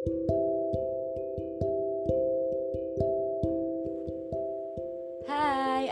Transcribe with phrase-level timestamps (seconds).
[0.00, 0.08] Hai,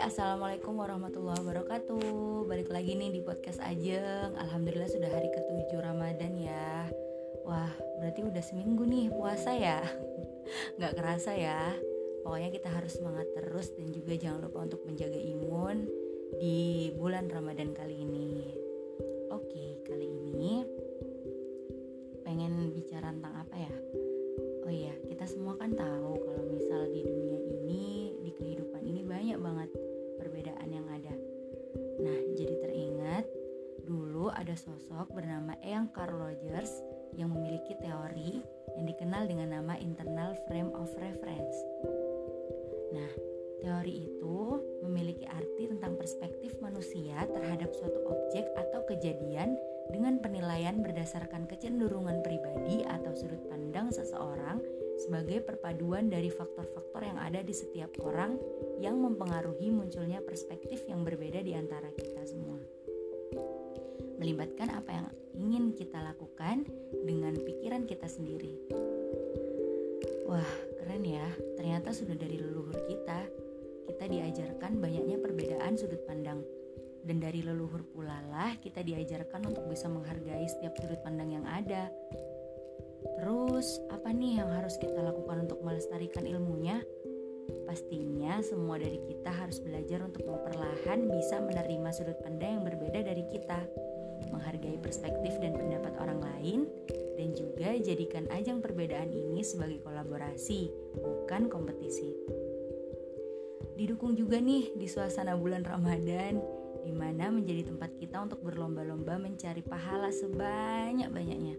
[0.00, 2.48] Assalamualaikum warahmatullahi wabarakatuh.
[2.48, 4.32] Balik lagi nih di podcast Ajeng.
[4.40, 6.88] Alhamdulillah sudah hari ketujuh Ramadan ya.
[7.44, 7.68] Wah,
[8.00, 9.85] berarti udah seminggu nih puasa ya?
[10.81, 11.77] Gak kerasa ya.
[12.25, 15.85] Pokoknya kita harus semangat terus dan juga jangan lupa untuk menjaga imun
[16.41, 18.27] di bulan Ramadan kali ini
[34.38, 36.70] ada sosok bernama Eyang Carl Rogers
[37.19, 38.38] yang memiliki teori
[38.79, 41.56] yang dikenal dengan nama internal frame of reference.
[42.95, 43.10] Nah,
[43.59, 49.59] teori itu memiliki arti tentang perspektif manusia terhadap suatu objek atau kejadian
[49.91, 54.62] dengan penilaian berdasarkan kecenderungan pribadi atau sudut pandang seseorang
[55.02, 58.38] sebagai perpaduan dari faktor-faktor yang ada di setiap orang
[58.79, 62.57] yang mempengaruhi munculnya perspektif yang berbeda di antara kita semua.
[64.19, 65.06] Melibatkan apa yang
[65.38, 66.66] ingin kita lakukan
[67.06, 68.58] dengan pikiran kita sendiri.
[70.27, 70.50] Wah,
[70.83, 71.27] keren ya.
[71.56, 73.25] Ternyata sudah dari leluhur kita,
[73.88, 76.44] kita diajarkan banyaknya perbedaan sudut pandang
[77.08, 81.88] dan dari leluhur pula lah kita diajarkan untuk bisa menghargai setiap sudut pandang yang ada.
[83.16, 86.84] Terus, apa nih yang harus kita lakukan untuk melestarikan ilmunya?
[87.64, 93.25] Pastinya semua dari kita harus belajar untuk memperlahan bisa menerima sudut pandang yang berbeda dari
[93.32, 93.64] kita,
[94.30, 96.61] menghargai perspektif dan pendapat orang lain,
[97.19, 102.14] dan juga jadikan ajang perbedaan ini sebagai kolaborasi, bukan kompetisi.
[103.78, 106.42] Didukung juga nih di suasana bulan Ramadan,
[106.83, 111.56] di mana menjadi tempat kita untuk berlomba-lomba mencari pahala sebanyak-banyaknya.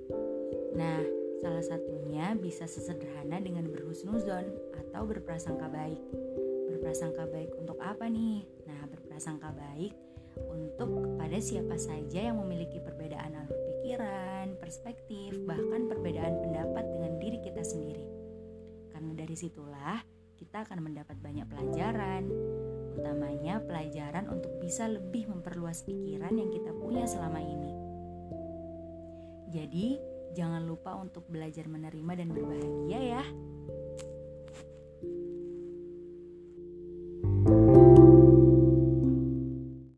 [0.76, 1.00] Nah,
[1.40, 6.02] salah satunya bisa sesederhana dengan berhusnuzon atau berprasangka baik.
[6.72, 8.44] Berprasangka baik untuk apa nih?
[8.68, 16.38] Nah, berprasangka baik untuk kepada siapa saja yang memiliki perbedaan alur pikiran, perspektif, bahkan perbedaan
[16.46, 18.06] pendapat dengan diri kita sendiri.
[18.94, 20.00] Karena dari situlah
[20.38, 22.30] kita akan mendapat banyak pelajaran,
[22.96, 27.72] utamanya pelajaran untuk bisa lebih memperluas pikiran yang kita punya selama ini.
[29.50, 29.98] Jadi,
[30.38, 33.24] jangan lupa untuk belajar menerima dan berbahagia ya.